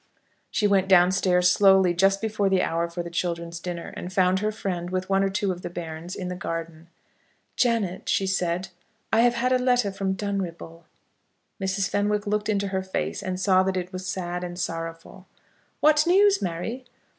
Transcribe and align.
She 0.49 0.65
went 0.65 0.87
down 0.87 1.11
stairs, 1.11 1.51
slowly, 1.51 1.93
just 1.93 2.21
before 2.21 2.49
the 2.49 2.63
hour 2.63 2.89
for 2.89 3.03
the 3.03 3.11
children's 3.11 3.59
dinner, 3.59 3.93
and 3.95 4.11
found 4.11 4.39
her 4.39 4.51
friend, 4.51 4.89
with 4.89 5.11
one 5.11 5.23
or 5.23 5.29
two 5.29 5.51
of 5.51 5.61
the 5.61 5.69
bairns, 5.69 6.15
in 6.15 6.27
the 6.27 6.33
garden. 6.35 6.87
"Janet," 7.55 8.09
she 8.09 8.25
said, 8.25 8.69
"I 9.13 9.19
have 9.21 9.35
had 9.35 9.51
a 9.51 9.59
letter 9.59 9.91
from 9.91 10.13
Dunripple." 10.15 10.85
Mrs. 11.61 11.87
Fenwick 11.87 12.25
looked 12.25 12.49
into 12.49 12.69
her 12.69 12.81
face, 12.81 13.21
and 13.21 13.39
saw 13.39 13.61
that 13.61 13.77
it 13.77 13.93
was 13.93 14.07
sad 14.07 14.43
and 14.43 14.57
sorrowful. 14.59 15.27
"What 15.81 16.07
news, 16.07 16.41
Mary?" 16.41 16.83